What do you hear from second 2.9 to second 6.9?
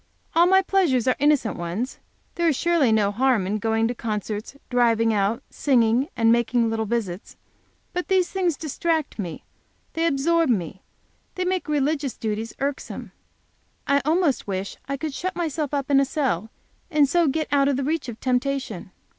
no harm in going to concerts, driving out, singing, and making little